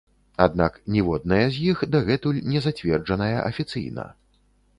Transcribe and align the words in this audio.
Аднак 0.45 0.77
ніводная 0.95 1.43
з 1.57 1.61
іх 1.73 1.83
дагэтуль 1.97 2.41
не 2.55 2.63
зацверджаная 2.67 3.37
афіцыйна. 3.51 4.09